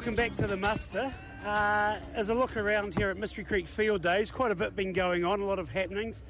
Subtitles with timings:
[0.00, 1.12] welcome back to the muster.
[1.44, 4.94] Uh, as I look around here at Mystery Creek Field Days, quite a bit been
[4.94, 6.24] going on, a lot of happenings.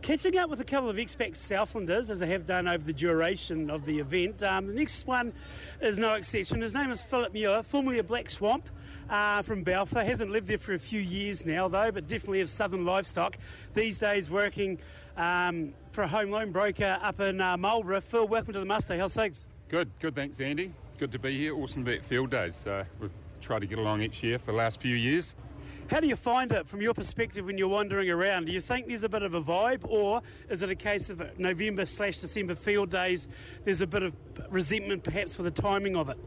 [0.00, 3.70] Catching up with a couple of expat Southlanders, as I have done over the duration
[3.70, 4.42] of the event.
[4.42, 5.32] Um, the next one
[5.80, 6.62] is no exception.
[6.62, 8.68] His name is Philip Muir, formerly a Black Swamp
[9.08, 10.02] uh, from Balfour.
[10.02, 13.38] Hasn't lived there for a few years now, though, but definitely of Southern Livestock.
[13.72, 14.80] These days working
[15.16, 18.00] um, for a home loan broker up in uh, Marlborough.
[18.00, 18.98] Phil, welcome to the muster.
[18.98, 19.46] How's things?
[19.68, 20.16] Good, good.
[20.16, 20.72] Thanks, Andy.
[21.02, 21.56] Good to be here.
[21.56, 22.64] Awesome Field Days.
[22.64, 25.34] Uh, we've tried to get along each year for the last few years.
[25.90, 28.44] How do you find it from your perspective when you're wandering around?
[28.44, 31.40] Do you think there's a bit of a vibe, or is it a case of
[31.40, 33.26] November slash December field days?
[33.64, 34.14] There's a bit of
[34.48, 36.18] resentment, perhaps, for the timing of it.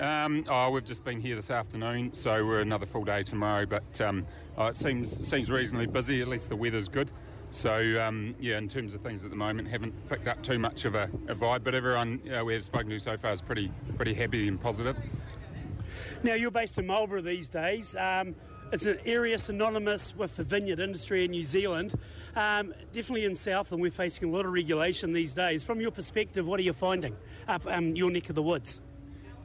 [0.00, 3.64] Um, oh, we've just been here this afternoon, so we're another full day tomorrow.
[3.64, 4.26] But um,
[4.58, 6.20] oh, it seems seems reasonably busy.
[6.20, 7.12] At least the weather's good.
[7.50, 10.84] So um, yeah, in terms of things at the moment, haven't picked up too much
[10.84, 11.64] of a, a vibe.
[11.64, 14.96] But everyone we have spoken to so far is pretty pretty happy and positive.
[16.22, 17.96] Now you're based in Marlborough these days.
[17.96, 18.34] Um,
[18.72, 21.94] it's an area synonymous with the vineyard industry in New Zealand.
[22.36, 25.64] Um, definitely in Southland, we're facing a lot of regulation these days.
[25.64, 27.16] From your perspective, what are you finding
[27.48, 28.80] up um, your neck of the woods?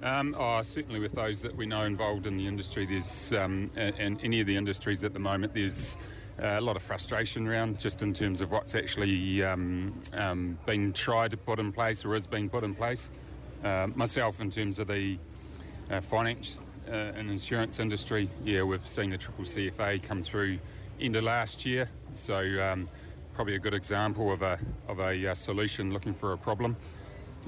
[0.04, 4.20] Um, oh, certainly with those that we know involved in the industry, there's um, and
[4.22, 5.98] any of the industries at the moment, there's
[6.42, 10.92] uh, a lot of frustration around just in terms of what's actually um, um been
[10.92, 13.10] tried to put in place or is being put in place.
[13.64, 15.18] Uh, myself, in terms of the
[15.90, 20.60] uh, finance uh, and insurance industry, yeah, we've seen the triple CFA come through
[21.00, 22.88] of last year, so um,
[23.34, 26.76] probably a good example of a of a uh, solution looking for a problem.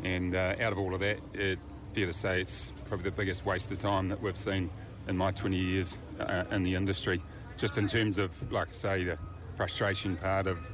[0.04, 1.60] And out of all of that, it,
[1.94, 4.70] fair to say it's probably the biggest waste of time that we've seen
[5.08, 5.98] in my 20 years
[6.52, 7.22] in the industry.
[7.58, 9.18] Just in terms of, like I say, the
[9.56, 10.72] frustration part of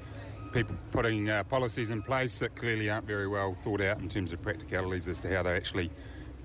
[0.51, 4.33] people putting uh, policies in place that clearly aren't very well thought out in terms
[4.33, 5.89] of practicalities as to how they're actually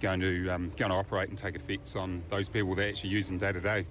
[0.01, 3.27] going to um, going to operate and take effects on those people that actually use
[3.27, 3.87] them day to day.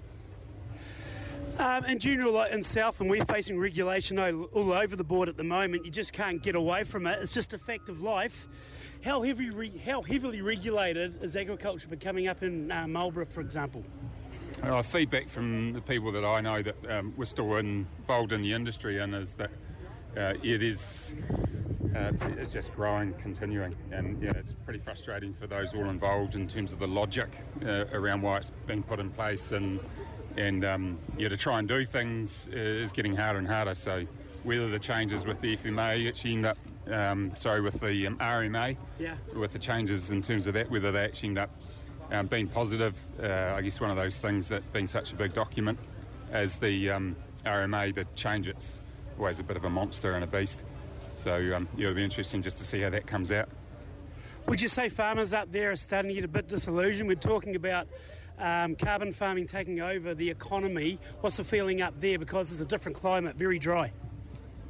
[1.58, 5.28] Um, in general, like in South, and we're facing regulation all, all, over the board
[5.28, 5.84] at the moment.
[5.84, 7.18] You just can't get away from it.
[7.20, 8.46] It's just a fact of life.
[9.04, 13.84] How heavy, re- how heavily regulated is agriculture becoming up in uh, Marlborough, for example?
[14.62, 18.52] Uh, feedback from the people that I know that um, we're still involved in the
[18.52, 19.50] industry and is that
[20.16, 21.14] uh, it is
[21.94, 26.46] uh, it's just growing, continuing, and yeah, it's pretty frustrating for those all involved in
[26.46, 27.28] terms of the logic
[27.64, 29.80] uh, around why it's being put in place, and
[30.36, 33.74] and um, yeah, to try and do things is getting harder and harder.
[33.74, 34.06] So
[34.42, 36.58] whether the changes with the FMA actually end up,
[36.90, 39.14] um, sorry, with the um, RMA, yeah.
[39.34, 41.50] with the changes in terms of that, whether they actually end up
[42.10, 45.34] um, being positive, uh, I guess one of those things that being such a big
[45.34, 45.78] document
[46.32, 48.80] as the um, RMA to change it's
[49.18, 50.64] always a bit of a monster and a beast.
[51.14, 53.48] So um, yeah, it'll be interesting just to see how that comes out.
[54.46, 57.08] Would you say farmers up there are starting to get a bit disillusioned?
[57.08, 57.86] We're talking about
[58.38, 60.98] um, carbon farming taking over the economy.
[61.20, 63.92] What's the feeling up there because it's a different climate, very dry?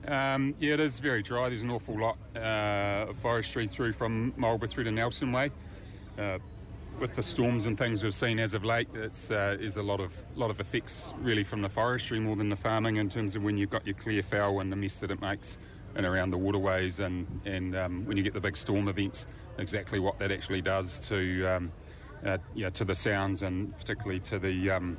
[0.07, 1.49] Um, yeah, it is very dry.
[1.51, 5.51] There's an awful lot uh, of forestry through from Marlborough through to Nelson Way.
[6.19, 6.39] Uh,
[6.99, 10.01] with the storms and things we've seen as of late, it's uh, is a lot
[10.01, 13.45] of lot of effects really from the forestry more than the farming in terms of
[13.45, 15.59] when you've got your clear fell and the mess that it makes
[15.95, 19.27] and around the waterways and and um, when you get the big storm events,
[19.59, 21.73] exactly what that actually does to um,
[22.25, 24.97] uh, yeah to the sounds and particularly to the um,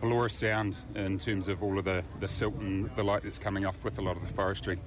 [0.00, 3.64] Pelorus sound in terms of all of the, the silt and the light that's coming
[3.64, 4.78] off with a lot of the forestry.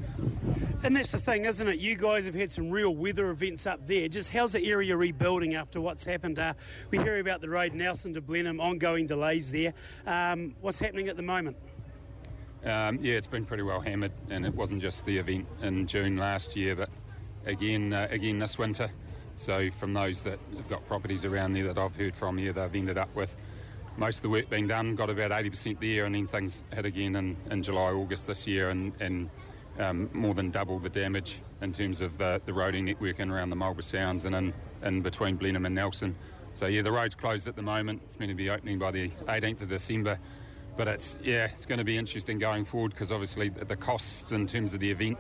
[0.83, 1.79] And that's the thing, isn't it?
[1.79, 4.07] You guys have had some real weather events up there.
[4.07, 6.39] Just how's the area rebuilding after what's happened?
[6.39, 6.53] Uh,
[6.89, 9.73] we hear about the road Nelson to Blenheim, ongoing delays there.
[10.07, 11.57] Um, what's happening at the moment?
[12.63, 16.17] Um, yeah, it's been pretty well hammered, and it wasn't just the event in June
[16.17, 16.89] last year, but
[17.45, 18.89] again, uh, again this winter.
[19.35, 22.75] So, from those that have got properties around there that I've heard from here, they've
[22.75, 23.35] ended up with
[23.97, 27.15] most of the work being done, got about 80% there, and then things hit again
[27.15, 29.29] in, in July, August this year, and, and
[29.79, 33.49] um, more than double the damage in terms of the, the roading network in around
[33.49, 36.15] the Marlborough Sounds and in, in between Blenheim and Nelson.
[36.53, 38.01] So, yeah, the road's closed at the moment.
[38.05, 40.19] It's meant to be opening by the 18th of December
[40.77, 44.47] but it's yeah, it's going to be interesting going forward because obviously the costs in
[44.47, 45.17] terms of the event.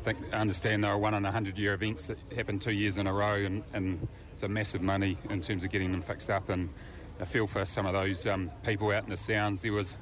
[0.00, 2.70] I think I understand there are one in a hundred year events that happen two
[2.70, 6.02] years in a row, and, and it's a massive money in terms of getting them
[6.02, 6.48] fixed up.
[6.48, 6.68] And
[7.18, 9.62] I feel for some of those um, people out in the sounds.
[9.62, 9.96] There was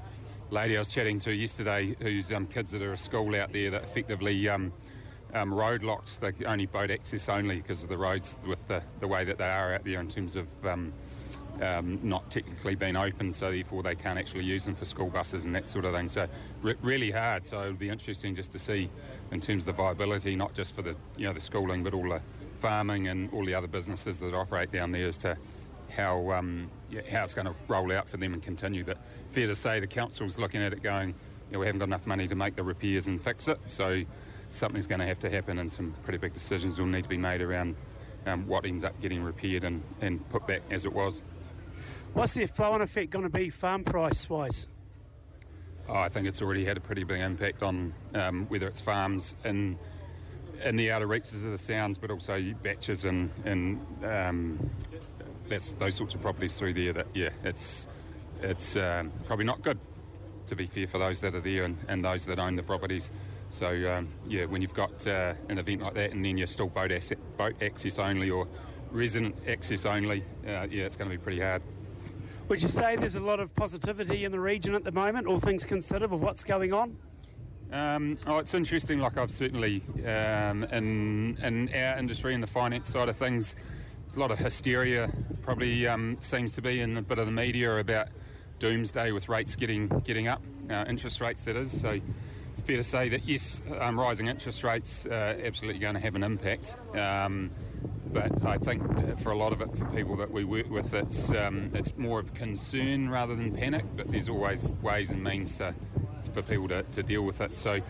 [0.50, 3.52] a lady I was chatting to yesterday whose um, kids that are at school out
[3.52, 4.48] there that effectively.
[4.48, 4.72] Um,
[5.32, 9.08] um, road locked, they only boat access only because of the roads with the, the
[9.08, 10.92] way that they are out there in terms of um,
[11.60, 15.44] um, not technically being open, so therefore they can't actually use them for school buses
[15.44, 16.08] and that sort of thing.
[16.08, 16.28] So
[16.62, 17.46] re- really hard.
[17.46, 18.90] So it would be interesting just to see
[19.30, 22.08] in terms of the viability, not just for the you know the schooling, but all
[22.08, 22.20] the
[22.58, 25.36] farming and all the other businesses that operate down there, as to
[25.90, 26.70] how um,
[27.10, 28.84] how it's going to roll out for them and continue.
[28.84, 28.98] But
[29.30, 31.14] fair to say, the council's looking at it going, you
[31.52, 34.02] know, we haven't got enough money to make the repairs and fix it, so
[34.50, 37.16] something's going to have to happen, and some pretty big decisions will need to be
[37.16, 37.76] made around
[38.26, 41.22] um, what ends up getting repaired and, and put back as it was.
[42.12, 44.68] What's the flow-on effect going to be farm price-wise?
[45.88, 49.34] Oh, I think it's already had a pretty big impact on um, whether it's farms
[49.44, 49.78] in
[50.62, 54.70] in the outer reaches of the sounds, but also baches and and um,
[55.54, 56.92] that's those sorts of properties through there.
[56.92, 57.86] That yeah, it's
[58.42, 59.78] it's um, probably not good
[60.46, 63.10] to be fair for those that are there and, and those that own the properties.
[63.50, 66.68] So um, yeah, when you've got uh, an event like that and then you're still
[66.68, 68.46] boat, asset, boat access only or
[68.90, 71.62] resident access only, uh, yeah, it's going to be pretty hard.
[72.48, 75.38] Would you say there's a lot of positivity in the region at the moment, all
[75.38, 76.96] things considered, of what's going on?
[77.72, 78.98] Um, oh, it's interesting.
[78.98, 83.56] Like I've certainly um, in in our industry, in the finance side of things,
[84.16, 85.10] a lot of hysteria.
[85.42, 88.08] Probably um, seems to be in a bit of the media about
[88.58, 91.80] doomsday with rates getting getting up, uh, interest rates that is.
[91.80, 92.00] So
[92.52, 96.14] it's fair to say that yes, um, rising interest rates uh, absolutely going to have
[96.14, 96.76] an impact.
[96.94, 97.50] Um,
[98.12, 100.94] but I think uh, for a lot of it, for people that we work with,
[100.94, 103.84] it's um, it's more of concern rather than panic.
[103.96, 105.74] But there's always ways and means to,
[106.32, 107.58] for people to, to deal with it.
[107.58, 107.80] So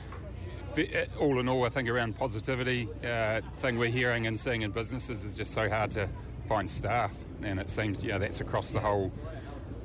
[1.18, 5.24] all in all, I think around positivity, uh, thing we're hearing and seeing in businesses
[5.24, 6.08] is just so hard to
[6.48, 7.12] find staff,
[7.42, 9.12] and it seems you know that's across the whole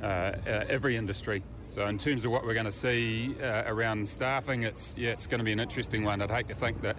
[0.01, 1.43] uh, uh, every industry.
[1.65, 5.27] So in terms of what we're going to see uh, around staffing, it's yeah it's
[5.27, 6.21] going to be an interesting one.
[6.21, 6.97] I'd hate to think that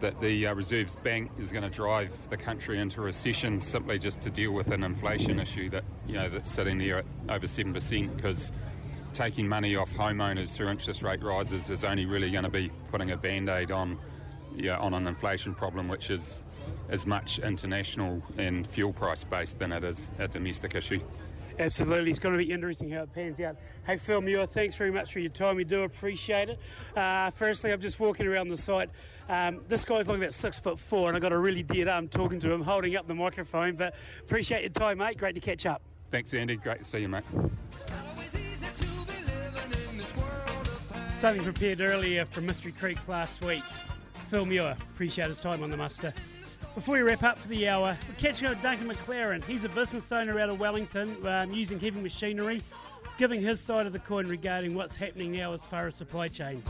[0.00, 4.20] that the uh, Reserves Bank is going to drive the country into recession simply just
[4.22, 7.72] to deal with an inflation issue that you know that's sitting there at over seven
[7.72, 8.52] percent because
[9.12, 13.10] taking money off homeowners through interest rate rises is only really going to be putting
[13.10, 13.98] a band-aid on
[14.54, 16.42] yeah, on an inflation problem which is
[16.90, 21.00] as much international and fuel price based than it is a domestic issue.
[21.58, 23.56] Absolutely, it's going to be interesting how it pans out.
[23.86, 25.56] Hey, Phil Muir, thanks very much for your time.
[25.56, 26.58] We do appreciate it.
[26.96, 28.90] Uh, firstly, I'm just walking around the site.
[29.28, 32.08] Um, this guy's looking about six foot four, and I got a really dead arm
[32.08, 33.76] talking to him, holding up the microphone.
[33.76, 35.18] But appreciate your time, mate.
[35.18, 35.82] Great to catch up.
[36.10, 36.56] Thanks, Andy.
[36.56, 37.24] Great to see you, mate.
[41.22, 43.62] Something prepared earlier from Mystery Creek last week.
[44.28, 46.12] Phil Muir, appreciate his time on the muster.
[46.74, 49.44] Before we wrap up for the hour, we're catching up with Duncan McLaren.
[49.44, 52.60] He's a business owner out of Wellington um, using heavy machinery,
[53.18, 56.60] giving his side of the coin regarding what's happening now as far as supply chain.